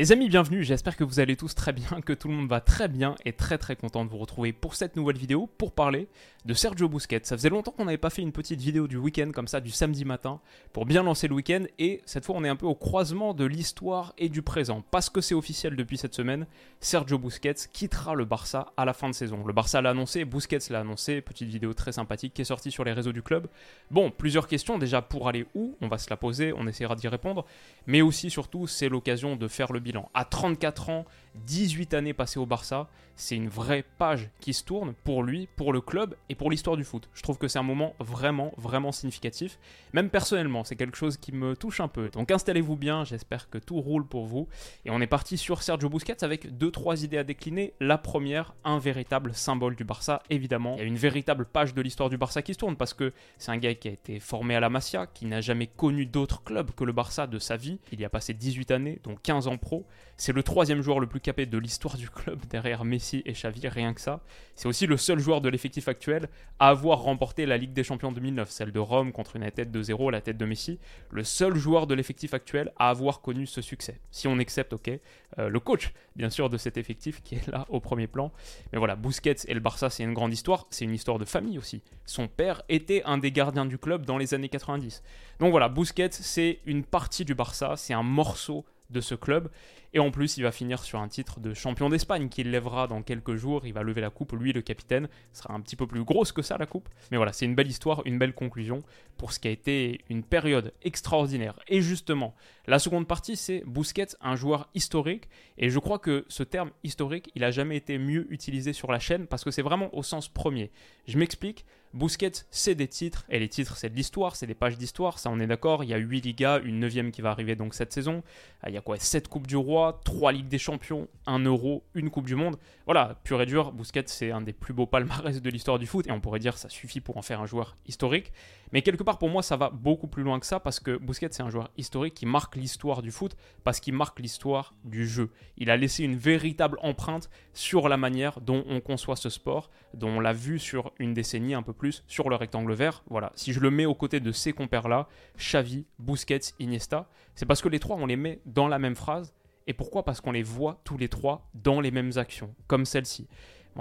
[0.00, 2.62] Les amis, bienvenue, j'espère que vous allez tous très bien, que tout le monde va
[2.62, 6.08] très bien et très très content de vous retrouver pour cette nouvelle vidéo pour parler
[6.46, 7.20] de Sergio Busquets.
[7.24, 9.70] Ça faisait longtemps qu'on n'avait pas fait une petite vidéo du week-end comme ça, du
[9.70, 10.40] samedi matin,
[10.72, 13.44] pour bien lancer le week-end et cette fois on est un peu au croisement de
[13.44, 14.82] l'histoire et du présent.
[14.90, 16.46] Parce que c'est officiel depuis cette semaine,
[16.80, 19.44] Sergio Busquets quittera le Barça à la fin de saison.
[19.44, 22.84] Le Barça l'a annoncé, Busquets l'a annoncé, petite vidéo très sympathique qui est sortie sur
[22.84, 23.48] les réseaux du club.
[23.90, 27.08] Bon, plusieurs questions déjà pour aller où, on va se la poser, on essaiera d'y
[27.08, 27.44] répondre,
[27.86, 29.80] mais aussi surtout c'est l'occasion de faire le
[30.14, 31.04] à 34 ans,
[31.46, 32.88] 18 années passées au Barça,
[33.20, 36.76] c'est une vraie page qui se tourne pour lui, pour le club et pour l'histoire
[36.76, 37.08] du foot.
[37.12, 39.58] Je trouve que c'est un moment vraiment, vraiment significatif.
[39.92, 42.08] Même personnellement, c'est quelque chose qui me touche un peu.
[42.08, 44.48] Donc installez-vous bien, j'espère que tout roule pour vous.
[44.86, 47.74] Et on est parti sur Sergio Busquets avec deux, trois idées à décliner.
[47.78, 50.76] La première, un véritable symbole du Barça, évidemment.
[50.76, 53.12] Il y a une véritable page de l'histoire du Barça qui se tourne parce que
[53.36, 56.42] c'est un gars qui a été formé à la Masia, qui n'a jamais connu d'autre
[56.42, 57.78] club que le Barça de sa vie.
[57.92, 59.79] Il y a passé 18 années, donc 15 ans pro.
[60.16, 63.66] C'est le troisième joueur le plus capé de l'histoire du club derrière Messi et Xavi,
[63.68, 64.20] rien que ça.
[64.54, 66.28] C'est aussi le seul joueur de l'effectif actuel
[66.58, 69.82] à avoir remporté la Ligue des Champions 2009, celle de Rome contre une tête de
[69.82, 70.78] 0 la tête de Messi.
[71.10, 73.98] Le seul joueur de l'effectif actuel à avoir connu ce succès.
[74.10, 74.90] Si on accepte, ok,
[75.38, 78.30] euh, le coach, bien sûr, de cet effectif qui est là au premier plan.
[78.72, 80.66] Mais voilà, Busquets et le Barça, c'est une grande histoire.
[80.70, 81.82] C'est une histoire de famille aussi.
[82.04, 85.02] Son père était un des gardiens du club dans les années 90.
[85.38, 89.50] Donc voilà, Busquets, c'est une partie du Barça, c'est un morceau de ce club.
[89.92, 93.02] Et en plus, il va finir sur un titre de champion d'Espagne qu'il lèvera dans
[93.02, 93.66] quelques jours.
[93.66, 95.08] Il va lever la coupe, lui, le capitaine.
[95.32, 96.88] Ce sera un petit peu plus grosse que ça, la coupe.
[97.10, 98.82] Mais voilà, c'est une belle histoire, une belle conclusion
[99.16, 101.58] pour ce qui a été une période extraordinaire.
[101.66, 105.28] Et justement, la seconde partie, c'est Busquets, un joueur historique.
[105.58, 109.00] Et je crois que ce terme historique, il a jamais été mieux utilisé sur la
[109.00, 110.70] chaîne parce que c'est vraiment au sens premier.
[111.08, 111.64] Je m'explique.
[111.92, 115.28] Busquets, c'est des titres, et les titres, c'est de l'histoire, c'est des pages d'histoire, ça
[115.28, 115.82] on est d'accord.
[115.82, 118.22] Il y a 8 Ligas, une 9 qui va arriver donc cette saison.
[118.64, 118.96] Il y a quoi?
[118.96, 122.58] 7 Coupes du Roi, 3 Ligues des Champions, 1 Euro, une Coupe du Monde.
[122.84, 126.06] Voilà, pur et dur, Busquets, c'est un des plus beaux palmarès de l'histoire du foot,
[126.06, 128.32] et on pourrait dire ça suffit pour en faire un joueur historique.
[128.72, 131.28] Mais quelque part, pour moi, ça va beaucoup plus loin que ça, parce que Busquets,
[131.32, 135.30] c'est un joueur historique qui marque l'histoire du foot, parce qu'il marque l'histoire du jeu.
[135.56, 140.10] Il a laissé une véritable empreinte sur la manière dont on conçoit ce sport, dont
[140.10, 143.02] on l'a vu sur une décennie un peu plus sur le rectangle vert.
[143.08, 145.08] Voilà, si je le mets aux côtés de ces compères-là,
[145.38, 149.32] Xavi, Busquets, Iniesta, c'est parce que les trois, on les met dans la même phrase.
[149.66, 150.04] Et pourquoi?
[150.04, 153.28] Parce qu'on les voit tous les trois dans les mêmes actions, comme celle-ci.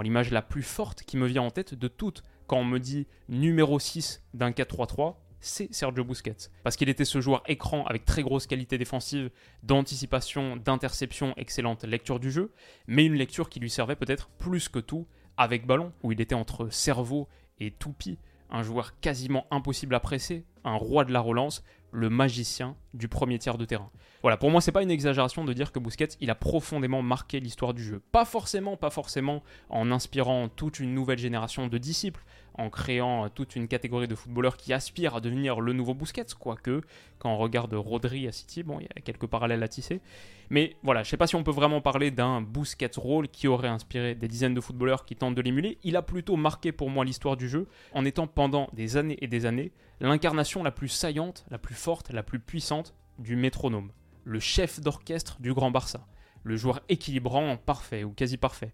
[0.02, 3.06] L'image la plus forte qui me vient en tête de toutes, quand on me dit
[3.28, 6.50] numéro 6 d'un 4-3-3, c'est Sergio Busquets.
[6.64, 9.30] Parce qu'il était ce joueur écran avec très grosse qualité défensive,
[9.64, 12.52] d'anticipation, d'interception, excellente lecture du jeu,
[12.88, 16.36] mais une lecture qui lui servait peut-être plus que tout avec ballon, où il était
[16.36, 17.28] entre cerveau
[17.59, 18.18] et toupie,
[18.50, 23.40] un joueur quasiment impossible à presser, un roi de la relance, le magicien du premier
[23.40, 23.90] tiers de terrain.
[24.22, 27.40] Voilà, pour moi, c'est pas une exagération de dire que Busquets, il a profondément marqué
[27.40, 28.02] l'histoire du jeu.
[28.12, 32.24] Pas forcément, pas forcément en inspirant toute une nouvelle génération de disciples,
[32.59, 36.81] en créant toute une catégorie de footballeurs qui aspirent à devenir le nouveau Busquets, quoique,
[37.18, 40.02] quand on regarde Rodri à City, bon, il y a quelques parallèles à tisser.
[40.50, 43.68] Mais voilà, je sais pas si on peut vraiment parler d'un Busquets rôle qui aurait
[43.68, 45.80] inspiré des dizaines de footballeurs qui tentent de l'émuler.
[45.84, 49.28] Il a plutôt marqué pour moi l'histoire du jeu, en étant pendant des années et
[49.28, 49.72] des années
[50.02, 53.92] l'incarnation la plus saillante, la plus forte, la plus puissante du métronome
[54.30, 56.06] le chef d'orchestre du Grand Barça,
[56.44, 58.74] le joueur équilibrant parfait ou quasi parfait.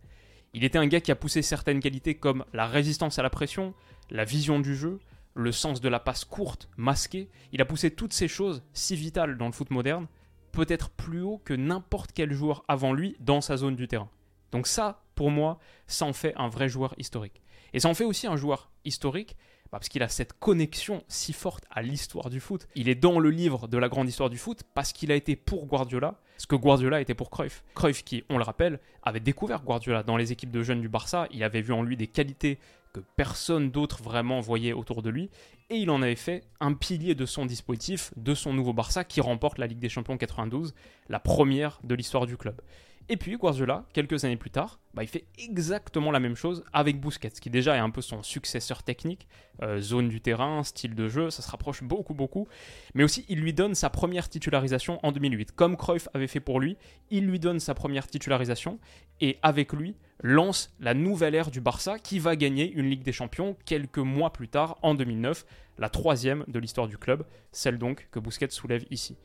[0.56, 3.74] Il était un gars qui a poussé certaines qualités comme la résistance à la pression,
[4.10, 5.00] la vision du jeu,
[5.34, 7.30] le sens de la passe courte, masquée.
[7.52, 10.08] Il a poussé toutes ces choses si vitales dans le foot moderne,
[10.54, 14.10] peut-être plus haut que n'importe quel joueur avant lui dans sa zone du terrain.
[14.54, 17.42] Donc ça, pour moi, ça en fait un vrai joueur historique.
[17.74, 19.36] Et ça en fait aussi un joueur historique
[19.66, 22.70] bah, parce qu'il a cette connexion si forte à l'histoire du foot.
[22.76, 25.36] Il est dans le livre de la grande histoire du foot parce qu'il a été
[25.36, 27.64] pour Guardiola ce que Guardiola était pour Cruyff.
[27.76, 31.28] Cruyff qui, on le rappelle, avait découvert Guardiola dans les équipes de jeunes du Barça,
[31.32, 32.60] il avait vu en lui des qualités
[32.94, 35.30] que personne d'autre vraiment voyait autour de lui,
[35.70, 39.20] et il en avait fait un pilier de son dispositif, de son nouveau Barça qui
[39.20, 40.74] remporte la Ligue des Champions 92,
[41.10, 42.62] la première de l'histoire du club.
[43.08, 47.00] Et puis Guardiola, quelques années plus tard, bah, il fait exactement la même chose avec
[47.00, 49.28] Busquets, qui déjà est un peu son successeur technique,
[49.62, 52.48] euh, zone du terrain, style de jeu, ça se rapproche beaucoup beaucoup,
[52.96, 55.52] mais aussi il lui donne sa première titularisation en 2008.
[55.52, 56.78] Comme Cruyff avait fait pour lui,
[57.12, 58.80] il lui donne sa première titularisation,
[59.22, 63.12] et avec lui lance la nouvelle ère du Barça qui va gagner une Ligue des
[63.12, 65.46] Champions quelques mois plus tard, en 2009,
[65.78, 69.16] la troisième de l'histoire du club, celle donc que Busquets soulève ici.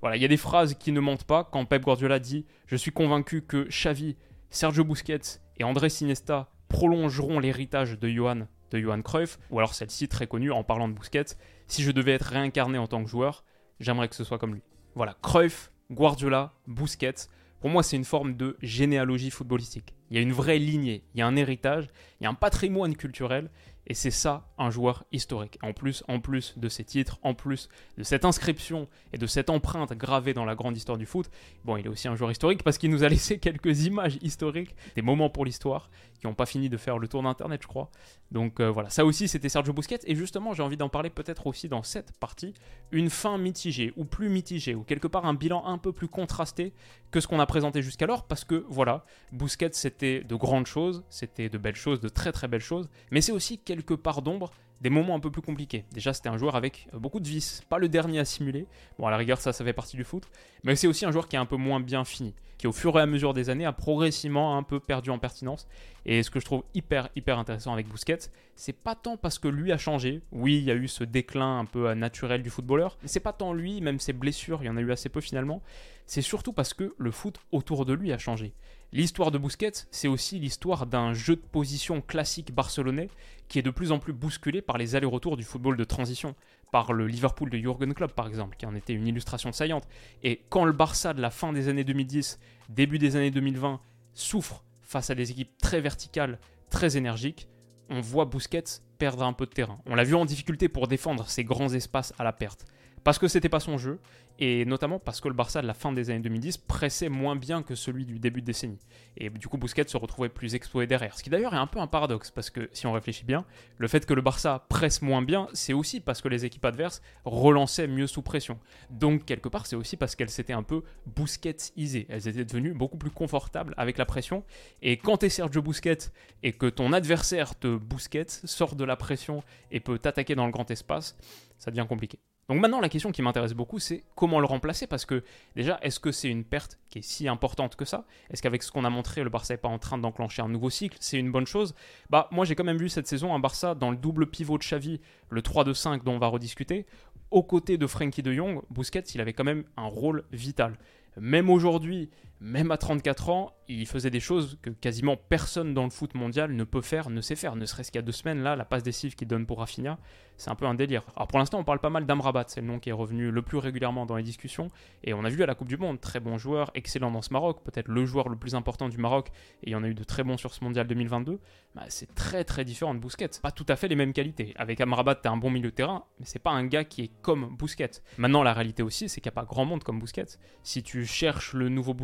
[0.00, 1.44] Voilà, il y a des phrases qui ne mentent pas.
[1.44, 4.16] Quand Pep Guardiola dit Je suis convaincu que Xavi,
[4.50, 10.08] Sergio Busquets et André Sinesta prolongeront l'héritage de Johan, de Johan Cruyff, ou alors celle-ci
[10.08, 11.36] très connue en parlant de Busquets
[11.66, 13.44] Si je devais être réincarné en tant que joueur,
[13.80, 14.62] j'aimerais que ce soit comme lui.
[14.94, 17.28] Voilà, Cruyff, Guardiola, Busquets
[17.60, 19.94] Pour moi, c'est une forme de généalogie footballistique.
[20.10, 21.88] Il y a une vraie lignée, il y a un héritage,
[22.20, 23.50] il y a un patrimoine culturel,
[23.88, 25.58] et c'est ça un joueur historique.
[25.62, 29.50] En plus, en plus de ces titres, en plus de cette inscription et de cette
[29.50, 31.30] empreinte gravée dans la grande histoire du foot,
[31.64, 34.76] bon, il est aussi un joueur historique parce qu'il nous a laissé quelques images historiques,
[34.94, 35.88] des moments pour l'histoire,
[36.20, 37.90] qui n'ont pas fini de faire le tour d'Internet, je crois.
[38.30, 41.46] Donc euh, voilà, ça aussi c'était Sergio Busquets, et justement j'ai envie d'en parler peut-être
[41.46, 42.54] aussi dans cette partie,
[42.90, 46.72] une fin mitigée, ou plus mitigée, ou quelque part un bilan un peu plus contrasté
[47.10, 51.48] que ce qu'on a présenté jusqu'alors, parce que voilà, Busquets c'était de grandes choses, c'était
[51.48, 54.90] de belles choses, de très très belles choses, mais c'est aussi quelques parts d'ombre des
[54.90, 55.84] moments un peu plus compliqués.
[55.92, 58.66] Déjà, c'était un joueur avec euh, beaucoup de vices, pas le dernier à simuler.
[58.98, 60.24] Bon, à la rigueur, ça, ça fait partie du foot.
[60.62, 62.96] Mais c'est aussi un joueur qui est un peu moins bien fini, qui au fur
[62.96, 65.66] et à mesure des années a progressivement un peu perdu en pertinence.
[66.06, 69.48] Et ce que je trouve hyper, hyper intéressant avec Busquets, c'est pas tant parce que
[69.48, 70.22] lui a changé.
[70.30, 72.98] Oui, il y a eu ce déclin un peu naturel du footballeur.
[73.02, 75.20] Mais c'est pas tant lui, même ses blessures, il y en a eu assez peu
[75.20, 75.60] finalement.
[76.06, 78.54] C'est surtout parce que le foot autour de lui a changé.
[78.90, 83.10] L'histoire de Busquets, c'est aussi l'histoire d'un jeu de position classique barcelonais
[83.46, 86.34] qui est de plus en plus bousculé par les allers-retours du football de transition,
[86.72, 89.86] par le Liverpool de Jurgen Klopp par exemple, qui en était une illustration saillante.
[90.22, 92.38] Et quand le Barça de la fin des années 2010,
[92.70, 93.78] début des années 2020,
[94.14, 96.38] souffre face à des équipes très verticales,
[96.70, 97.46] très énergiques,
[97.90, 99.80] on voit Busquets perdre un peu de terrain.
[99.84, 102.64] On l'a vu en difficulté pour défendre ces grands espaces à la perte
[103.04, 103.98] parce que c'était pas son jeu,
[104.38, 107.62] et notamment parce que le Barça de la fin des années 2010 pressait moins bien
[107.62, 108.78] que celui du début de décennie.
[109.16, 111.16] Et du coup, Busquets se retrouvait plus exposé derrière.
[111.18, 113.44] Ce qui d'ailleurs est un peu un paradoxe, parce que si on réfléchit bien,
[113.78, 117.02] le fait que le Barça presse moins bien, c'est aussi parce que les équipes adverses
[117.24, 118.58] relançaient mieux sous pression.
[118.90, 122.06] Donc, quelque part, c'est aussi parce qu'elles s'étaient un peu Busquets-isées.
[122.08, 124.44] Elles étaient devenues beaucoup plus confortables avec la pression.
[124.82, 126.12] Et quand t'es Sergio Busquets
[126.42, 130.52] et que ton adversaire te Busquets, sort de la pression et peut t'attaquer dans le
[130.52, 131.16] grand espace,
[131.58, 132.18] ça devient compliqué.
[132.48, 135.22] Donc maintenant, la question qui m'intéresse beaucoup, c'est comment le remplacer Parce que
[135.54, 138.06] déjà, est-ce que c'est une perte qui est si importante que ça?
[138.30, 140.70] Est-ce qu'avec ce qu'on a montré, le Barça n'est pas en train d'enclencher un nouveau
[140.70, 140.96] cycle?
[140.98, 141.74] C'est une bonne chose.
[142.08, 144.62] Bah, moi, j'ai quand même vu cette saison un Barça dans le double pivot de
[144.62, 144.98] Xavi,
[145.28, 146.86] le 3-2-5 dont on va rediscuter,
[147.30, 150.78] aux côtés de Frankie de Jong, Busquets, il avait quand même un rôle vital.
[151.18, 152.08] Même aujourd'hui,
[152.40, 156.52] même à 34 ans, il faisait des choses que quasiment personne dans le foot mondial
[156.52, 157.56] ne peut faire, ne sait faire.
[157.56, 159.98] Ne serait-ce qu'il y a deux semaines, là, la passe décisive qu'il donne pour Rafinha,
[160.36, 161.02] c'est un peu un délire.
[161.16, 163.42] Alors pour l'instant, on parle pas mal d'Amrabat, c'est le nom qui est revenu le
[163.42, 164.70] plus régulièrement dans les discussions.
[165.04, 167.32] Et on a vu à la Coupe du Monde, très bon joueur, excellent dans ce
[167.32, 169.28] Maroc, peut-être le joueur le plus important du Maroc,
[169.62, 171.40] et il y en a eu de très bons sur ce mondial 2022.
[171.74, 173.40] Bah, c'est très très différent de Busquets.
[173.42, 174.54] Pas tout à fait les mêmes qualités.
[174.56, 177.10] Avec Amrabat, t'as un bon milieu de terrain, mais c'est pas un gars qui est
[177.20, 178.02] comme Busquets.
[178.16, 180.38] Maintenant, la réalité aussi, c'est qu'il n'y a pas grand monde comme Busquets.
[180.62, 181.94] Si tu cherches le nouveau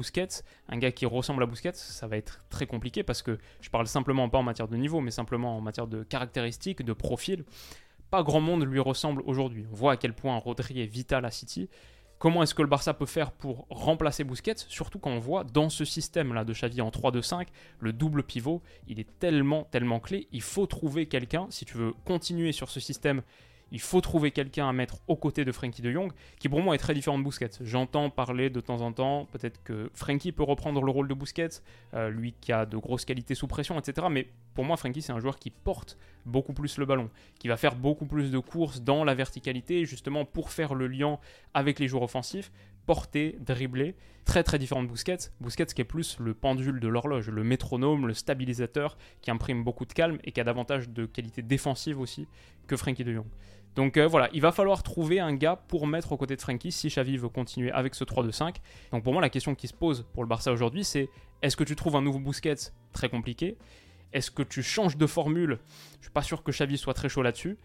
[0.69, 3.87] Un gars qui ressemble à Busquets, ça va être très compliqué parce que je parle
[3.87, 7.45] simplement pas en matière de niveau, mais simplement en matière de caractéristiques, de profil.
[8.11, 9.67] Pas grand monde lui ressemble aujourd'hui.
[9.71, 11.69] On voit à quel point Rodri est vital à City.
[12.19, 14.55] Comment est-ce que le Barça peut faire pour remplacer Busquets?
[14.69, 17.49] Surtout quand on voit dans ce système-là de Xavi en 3-2-5,
[17.81, 20.29] le double pivot, il est tellement, tellement clé.
[20.33, 23.23] Il faut trouver quelqu'un, si tu veux continuer sur ce système
[23.75, 26.77] il faut trouver quelqu'un à mettre aux côtés de Frankie de Jong, qui pour moi
[26.77, 27.51] est très différent de Busquets.
[27.61, 31.61] J'entends parler de temps en temps, peut-être que Frankie peut reprendre le rôle de Busquets,
[31.93, 34.07] euh, lui qui a de grosses qualités sous pression, etc.
[34.09, 37.11] Mais pour moi, Frankie, c'est un joueur qui porte beaucoup plus le ballon,
[37.41, 41.19] qui va faire beaucoup plus de courses dans la verticalité, justement pour faire le lien
[41.53, 42.53] avec les joueurs offensifs,
[42.87, 43.97] porter, dribbler.
[44.25, 45.31] Très très différent de Busquets.
[45.41, 49.85] Busquets qui est plus le pendule de l'horloge, le métronome, le stabilisateur, qui imprime beaucoup
[49.85, 52.29] de calme et qui a davantage de qualité défensive aussi
[52.69, 53.27] que Frankie de Jong.
[53.75, 56.71] Donc euh, voilà, il va falloir trouver un gars pour mettre aux côtés de Frankie
[56.71, 58.57] si Xavi veut continuer avec ce 3-2-5.
[58.93, 61.09] Donc pour moi, la question qui se pose pour le Barça aujourd'hui, c'est
[61.43, 63.57] est-ce que tu trouves un nouveau Busquets Très compliqué?
[64.13, 65.59] Est-ce que tu changes de formule?
[65.99, 67.59] Je suis pas sûr que Xavi soit très chaud là-dessus.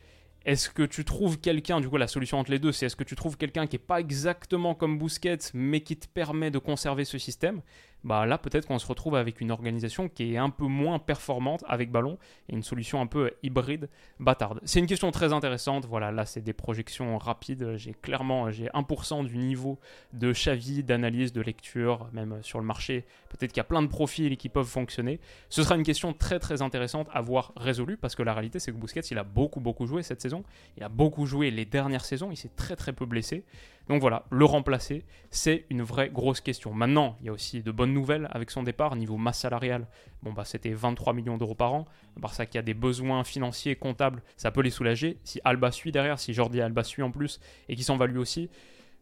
[0.46, 3.04] Est-ce que tu trouves quelqu'un, du coup la solution entre les deux, c'est est-ce que
[3.04, 7.04] tu trouves quelqu'un qui n'est pas exactement comme Busquets, mais qui te permet de conserver
[7.04, 7.62] ce système?
[8.04, 11.64] Bah là peut-être qu'on se retrouve avec une organisation qui est un peu moins performante
[11.68, 13.90] avec ballon et une solution un peu hybride
[14.20, 14.60] bâtarde.
[14.64, 19.26] C'est une question très intéressante, voilà, là c'est des projections rapides, j'ai clairement j'ai 1%
[19.26, 19.80] du niveau
[20.14, 23.88] de Xavi, d'analyse, de lecture, même sur le marché, peut-être qu'il y a plein de
[23.88, 25.20] profils qui peuvent fonctionner.
[25.50, 28.72] Ce sera une question très très intéressante à voir résolue parce que la réalité c'est
[28.72, 30.44] que Busquets il a beaucoup beaucoup joué cette saison,
[30.78, 33.44] il a beaucoup joué les dernières saisons, il s'est très très peu blessé.
[33.90, 36.74] Donc voilà, le remplacer, c'est une vraie grosse question.
[36.74, 38.96] Maintenant, il y a aussi de bonnes nouvelles avec son départ.
[38.96, 39.88] Niveau masse salariale,
[40.24, 41.86] bon bah c'était 23 millions d'euros par an.
[42.18, 45.18] Barça qui a des besoins financiers, comptables, ça peut les soulager.
[45.24, 48.18] Si Alba suit derrière, si Jordi Alba suit en plus et qui s'en va lui
[48.18, 48.50] aussi,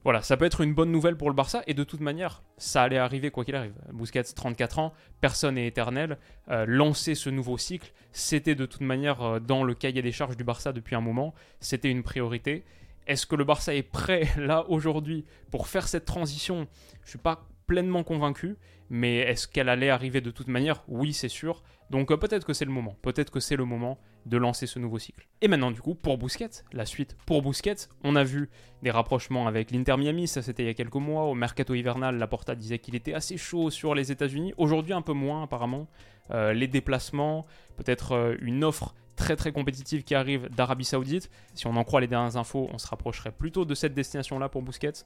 [0.03, 2.83] voilà, ça peut être une bonne nouvelle pour le Barça et de toute manière, ça
[2.83, 3.73] allait arriver quoi qu'il arrive.
[3.91, 6.17] Busquets, 34 ans, personne n'est éternel.
[6.49, 10.37] Euh, lancer ce nouveau cycle, c'était de toute manière euh, dans le cahier des charges
[10.37, 11.33] du Barça depuis un moment.
[11.59, 12.63] C'était une priorité.
[13.07, 16.67] Est-ce que le Barça est prêt là aujourd'hui pour faire cette transition?
[17.03, 18.57] Je suis pas pleinement convaincu,
[18.89, 20.83] mais est-ce qu'elle allait arriver de toute manière?
[20.87, 21.63] Oui, c'est sûr.
[21.89, 24.79] Donc euh, peut-être que c'est le moment, peut-être que c'est le moment de lancer ce
[24.79, 25.27] nouveau cycle.
[25.41, 28.49] Et maintenant du coup, pour Busquets, la suite pour Busquets, on a vu
[28.83, 32.17] des rapprochements avec l'Inter Miami, ça c'était il y a quelques mois, au mercato hivernal,
[32.17, 35.87] Laporta disait qu'il était assez chaud sur les États-Unis, aujourd'hui un peu moins apparemment,
[36.31, 37.45] euh, les déplacements,
[37.77, 41.29] peut-être euh, une offre très très compétitive qui arrive d'Arabie Saoudite.
[41.53, 44.61] Si on en croit les dernières infos, on se rapprocherait plutôt de cette destination-là pour
[44.61, 45.05] Busquets.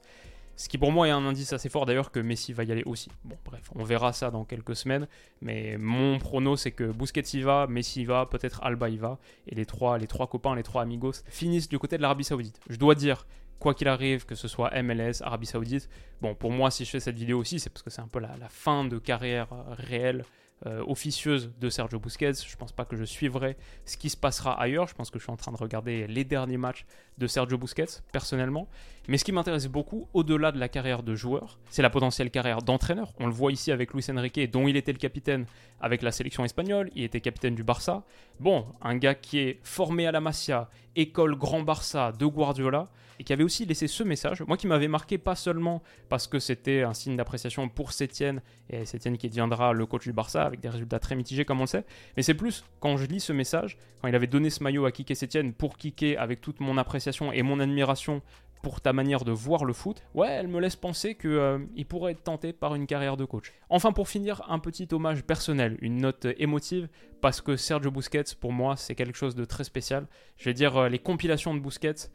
[0.56, 2.84] Ce qui pour moi est un indice assez fort d'ailleurs que Messi va y aller
[2.84, 3.10] aussi.
[3.24, 5.08] Bon bref, on verra ça dans quelques semaines,
[5.40, 9.18] mais mon prono c'est que Busquets y va, Messi y va, peut-être Alba y va,
[9.46, 12.60] et les trois, les trois copains, les trois amigos finissent du côté de l'Arabie Saoudite.
[12.68, 13.26] Je dois dire,
[13.58, 15.88] quoi qu'il arrive, que ce soit MLS, Arabie Saoudite,
[16.20, 18.18] bon pour moi si je fais cette vidéo aussi c'est parce que c'est un peu
[18.18, 20.24] la, fin de carrière euh, réelle
[20.66, 22.34] euh, officieuse de Sergio Busquets.
[22.46, 24.86] Je pense pas que je suivrai ce qui se passera ailleurs.
[24.86, 26.84] Je pense que je suis en train de regarder les derniers matchs
[27.18, 28.68] de Sergio Busquets, personnellement.
[29.08, 32.62] Mais ce qui m'intéresse beaucoup, au-delà de la carrière de joueur, c'est la potentielle carrière
[32.62, 33.12] d'entraîneur.
[33.18, 35.46] On le voit ici avec Luis Enrique, dont il était le capitaine
[35.80, 36.90] avec la sélection espagnole.
[36.94, 38.04] Il était capitaine du Barça.
[38.38, 42.88] Bon, un gars qui est formé à la Masia, école Grand Barça de Guardiola
[43.18, 46.38] et qui avait aussi laissé ce message, moi qui m'avait marqué pas seulement parce que
[46.38, 50.60] c'était un signe d'appréciation pour Sétienne, et Sétienne qui deviendra le coach du Barça avec
[50.60, 51.84] des résultats très mitigés comme on le sait,
[52.16, 54.92] mais c'est plus quand je lis ce message, quand il avait donné ce maillot à
[54.92, 58.22] Kike Sétienne pour kicker avec toute mon appréciation et mon admiration
[58.62, 62.12] pour ta manière de voir le foot, ouais, elle me laisse penser qu'il euh, pourrait
[62.12, 63.52] être tenté par une carrière de coach.
[63.68, 66.88] Enfin, pour finir, un petit hommage personnel, une note émotive,
[67.20, 70.06] parce que Sergio Busquets, pour moi, c'est quelque chose de très spécial.
[70.36, 72.08] Je vais dire, euh, les compilations de Busquets,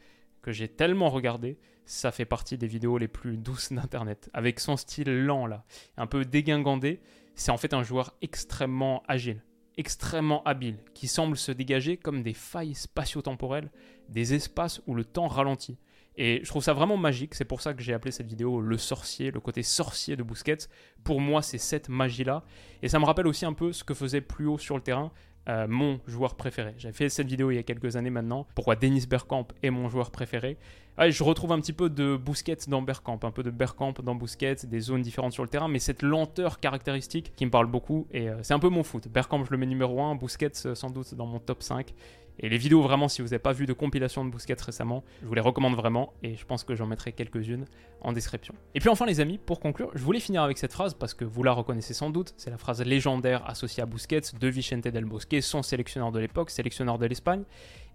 [0.48, 4.30] que j'ai tellement regardé, ça fait partie des vidéos les plus douces d'Internet.
[4.32, 5.66] Avec son style lent là,
[5.98, 7.02] un peu dégingandé,
[7.36, 9.44] c'est en fait un joueur extrêmement agile,
[9.76, 13.70] extrêmement habile, qui semble se dégager comme des failles spatio-temporelles,
[14.08, 15.80] des espaces où le temps ralentit.
[16.16, 18.78] Et je trouve ça vraiment magique, c'est pour ça que j'ai appelé cette vidéo le
[18.78, 20.70] sorcier, le côté sorcier de Busquets.
[21.04, 22.46] Pour moi, c'est cette magie-là.
[22.82, 25.12] Et ça me rappelle aussi un peu ce que faisait plus haut sur le terrain
[25.48, 26.74] euh, mon joueur préféré.
[26.78, 28.46] J'avais fait cette vidéo il y a quelques années maintenant.
[28.56, 30.58] Pourquoi Dennis Bergkamp est mon joueur préféré.
[31.00, 34.66] je retrouve un petit peu de Busquets dans Bergkamp, un peu de Bergkamp dans Busquets,
[34.66, 38.08] des zones différentes sur le terrain, mais cette lenteur caractéristique qui me parle beaucoup.
[38.12, 39.08] Et euh, c'est un peu mon foot.
[39.08, 41.94] Bergkamp, je le mets numéro 1, Busquets euh, sans doute dans mon top 5.
[42.40, 45.28] Et les vidéos, vraiment, si vous n'avez pas vu de compilation de Busquets récemment, je
[45.28, 47.66] vous les recommande vraiment et je pense que j'en mettrai quelques-unes
[48.02, 48.54] en description.
[48.76, 51.26] Et puis enfin, les amis, pour conclure, je voulais finir avec cette phrase parce que
[51.26, 52.34] vous la reconnaissez sans doute.
[52.38, 56.52] C'est la phrase légendaire associée à Busquets de Vicente del Bosque, son sélectionneur de l'époque,
[56.52, 57.44] sélectionneur de l'Espagne.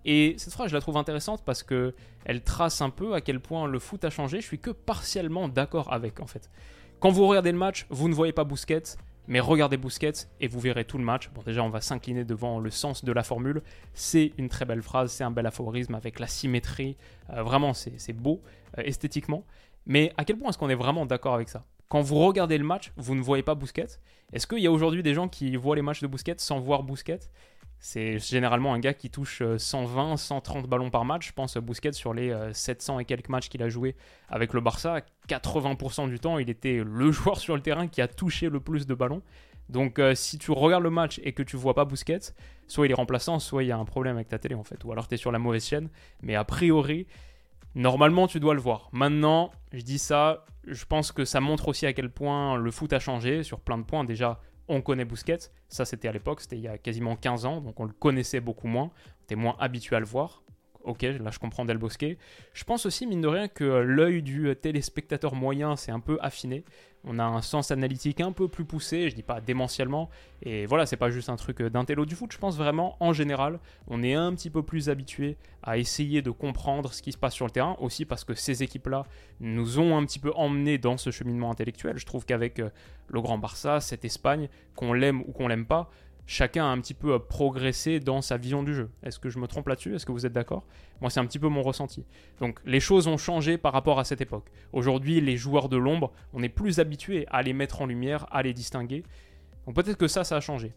[0.05, 1.95] Et cette phrase, je la trouve intéressante parce que
[2.25, 4.41] elle trace un peu à quel point le foot a changé.
[4.41, 6.51] Je suis que partiellement d'accord avec, en fait.
[6.99, 8.97] Quand vous regardez le match, vous ne voyez pas Busquets,
[9.29, 11.31] mais regardez Busquets et vous verrez tout le match.
[11.35, 13.63] Bon, déjà, on va s'incliner devant le sens de la formule.
[13.95, 16.97] C'est une très belle phrase, c'est un bel aphorisme avec la symétrie.
[17.31, 18.43] Euh, vraiment, c'est beau
[18.79, 19.45] euh, esthétiquement.
[19.87, 21.65] Mais à quel point est-ce qu'on est vraiment d'accord avec ça?
[21.89, 23.99] Quand vous regardez le match, vous ne voyez pas Busquets.
[24.33, 26.83] Est-ce qu'il y a aujourd'hui des gens qui voient les matchs de Busquets sans voir
[26.83, 27.29] Busquets?
[27.85, 31.27] C'est généralement un gars qui touche 120, euh, 130 ballons par match.
[31.27, 33.97] Je pense à Busquets sur les 700 et quelques matchs qu'il a joué
[34.29, 35.01] avec le Barça.
[35.29, 38.87] 80% du temps, il était le joueur sur le terrain qui a touché le plus
[38.87, 39.21] de ballons.
[39.69, 42.35] Donc euh, si tu regardes le match et que tu vois pas Busquets,
[42.69, 44.85] soit il est remplaçant, soit il y a un problème avec ta télé en fait.
[44.85, 45.89] Ou alors tu es sur la mauvaise chaîne.
[46.23, 47.09] Mais a priori,
[47.75, 48.91] normalement tu dois le voir.
[48.93, 52.93] Maintenant, je dis ça, je pense que ça montre aussi à quel point le foot
[52.93, 54.05] a changé sur plein de points.
[54.05, 55.51] Déjà, on connaît Busquets.
[55.69, 58.41] Ça, c'était à l'époque, c'était il y a quasiment 15 ans, donc on le connaissait
[58.41, 58.91] beaucoup moins.
[59.21, 60.43] On était moins habitué à le voir.
[60.85, 62.17] Ok, là je comprends Del Bosque.
[62.53, 66.65] Je pense aussi, mine de rien, que l'œil du téléspectateur moyen s'est un peu affiné
[67.05, 70.09] on a un sens analytique un peu plus poussé, je dis pas démentiellement,
[70.43, 73.59] et voilà, c'est pas juste un truc d'intello du foot, je pense vraiment en général,
[73.89, 77.35] on est un petit peu plus habitué à essayer de comprendre ce qui se passe
[77.35, 79.05] sur le terrain, aussi parce que ces équipes-là
[79.41, 81.99] nous ont un petit peu emmenés dans ce cheminement intellectuel.
[81.99, 82.71] Je trouve qu'avec euh,
[83.09, 85.91] le Grand Barça, cette Espagne, qu'on l'aime ou qu'on l'aime pas,
[86.27, 88.91] chacun a un petit peu progressé dans sa vision du jeu.
[89.03, 89.95] Est-ce que je me trompe là-dessus?
[89.95, 90.65] Est-ce que vous êtes d'accord?
[91.01, 92.05] Moi, c'est un petit peu mon ressenti.
[92.41, 94.51] Donc, les choses ont changé par rapport à cette époque.
[94.73, 98.43] Aujourd'hui, les joueurs de l'ombre, on est plus habitué à les mettre en lumière, à
[98.43, 99.03] les distinguer.
[99.67, 100.73] Donc, peut-être que ça, ça a changé.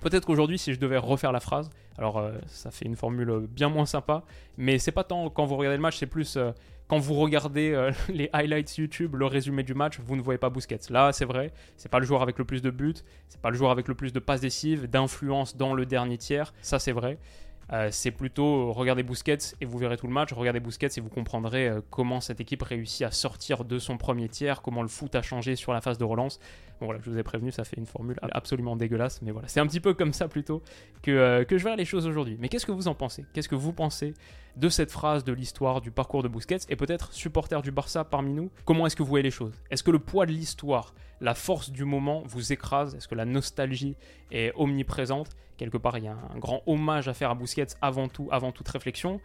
[0.00, 3.68] Peut-être qu'aujourd'hui, si je devais refaire la phrase, alors euh, ça fait une formule bien
[3.68, 4.24] moins sympa,
[4.56, 6.52] mais c'est pas tant quand vous regardez le match, c'est plus euh,
[6.90, 10.50] quand vous regardez euh, les highlights YouTube, le résumé du match, vous ne voyez pas
[10.50, 10.80] Busquets.
[10.90, 12.96] Là, c'est vrai, c'est pas le joueur avec le plus de buts,
[13.28, 16.52] c'est pas le joueur avec le plus de passes décisives, d'influence dans le dernier tiers,
[16.62, 17.16] ça c'est vrai.
[17.72, 21.08] Euh, c'est plutôt regardez Busquets et vous verrez tout le match, regardez Busquets et vous
[21.08, 25.14] comprendrez euh, comment cette équipe réussit à sortir de son premier tiers, comment le foot
[25.14, 26.40] a changé sur la phase de relance.
[26.80, 29.60] Bon voilà, je vous ai prévenu, ça fait une formule absolument dégueulasse, mais voilà, c'est
[29.60, 30.62] un petit peu comme ça plutôt
[31.02, 32.36] que, euh, que je verrai les choses aujourd'hui.
[32.40, 33.24] Mais qu'est-ce que vous en pensez?
[33.32, 34.14] Qu'est-ce que vous pensez
[34.56, 38.32] de cette phrase, de l'histoire, du parcours de Busquets et peut-être supporter du Barça parmi
[38.32, 39.54] nous Comment est-ce que vous voyez les choses?
[39.70, 42.94] Est-ce que le poids de l'histoire, la force du moment vous écrase?
[42.94, 43.96] Est-ce que la nostalgie
[44.30, 45.30] est omniprésente?
[45.56, 48.52] Quelque part, il y a un grand hommage à faire à Busquets avant tout, avant
[48.52, 49.20] toute réflexion.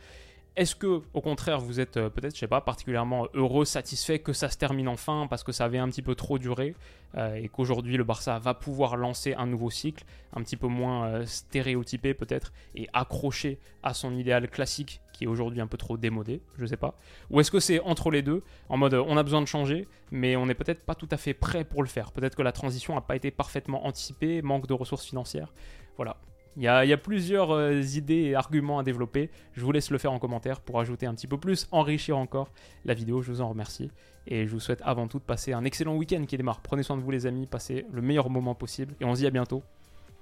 [0.57, 4.31] Est-ce que, au contraire, vous êtes euh, peut-être, je sais pas, particulièrement heureux, satisfait que
[4.31, 6.75] ça se termine enfin parce que ça avait un petit peu trop duré
[7.17, 11.07] euh, et qu'aujourd'hui le Barça va pouvoir lancer un nouveau cycle, un petit peu moins
[11.07, 15.97] euh, stéréotypé peut-être et accroché à son idéal classique qui est aujourd'hui un peu trop
[15.97, 16.97] démodé, je sais pas.
[17.31, 20.37] Ou est-ce que c'est entre les deux, en mode on a besoin de changer, mais
[20.37, 22.13] on n'est peut-être pas tout à fait prêt pour le faire.
[22.13, 25.53] Peut-être que la transition n'a pas été parfaitement anticipée, manque de ressources financières.
[25.97, 26.17] Voilà,
[26.57, 29.29] il y, a, plusieurs euh, idées et arguments à développer.
[29.53, 32.49] Je vous laisse le faire en commentaire pour ajouter un petit peu plus, enrichir encore
[32.85, 33.21] la vidéo.
[33.21, 33.91] Je vous en remercie.
[34.27, 36.61] Et je vous souhaite avant tout de passer un excellent week-end qui démarre.
[36.61, 38.95] Prenez soin de vous les amis, passez le meilleur moment possible.
[39.01, 39.63] Et on se dit à bientôt.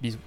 [0.01, 0.19] Bisous.